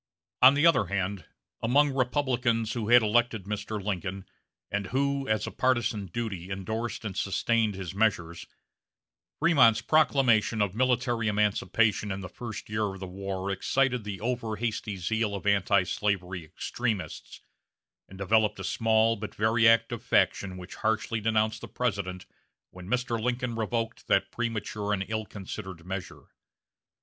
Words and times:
On 0.41 0.55
the 0.55 0.65
other 0.65 0.87
hand, 0.87 1.27
among 1.61 1.91
Republicans 1.93 2.73
who 2.73 2.89
had 2.89 3.03
elected 3.03 3.43
Mr. 3.43 3.79
Lincoln, 3.83 4.25
and 4.71 4.87
who, 4.87 5.27
as 5.27 5.45
a 5.45 5.51
partizan 5.51 6.07
duty, 6.07 6.49
indorsed 6.49 7.05
and 7.05 7.15
sustained 7.15 7.75
his 7.75 7.93
measures, 7.93 8.47
Frémont's 9.39 9.81
proclamation 9.83 10.59
of 10.59 10.73
military 10.73 11.27
emancipation 11.27 12.11
in 12.11 12.21
the 12.21 12.29
first 12.29 12.67
year 12.67 12.91
of 12.95 12.99
the 12.99 13.05
war 13.05 13.51
excited 13.51 14.03
the 14.03 14.19
over 14.21 14.55
hasty 14.55 14.97
zeal 14.97 15.35
of 15.35 15.45
antislavery 15.45 16.43
extremists, 16.45 17.39
and 18.09 18.17
developed 18.17 18.59
a 18.59 18.63
small 18.63 19.15
but 19.15 19.35
very 19.35 19.67
active 19.67 20.01
faction 20.01 20.57
which 20.57 20.73
harshly 20.81 21.21
denounced 21.21 21.61
the 21.61 21.67
President 21.67 22.25
when 22.71 22.87
Mr. 22.89 23.21
Lincoln 23.21 23.53
revoked 23.55 24.07
that 24.07 24.31
premature 24.31 24.93
and 24.93 25.05
ill 25.07 25.27
considered 25.27 25.85
measure. 25.85 26.23